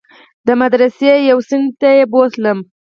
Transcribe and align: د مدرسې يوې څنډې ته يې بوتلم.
د 0.47 0.49
مدرسې 0.61 1.11
يوې 1.29 1.43
څنډې 1.49 1.73
ته 1.79 1.89
يې 1.97 2.03
بوتلم. 2.11 2.59